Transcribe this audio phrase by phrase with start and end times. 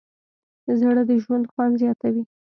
[0.79, 2.23] زړه د ژوند خوند زیاتوي.